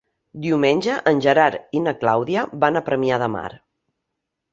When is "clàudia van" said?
2.03-2.79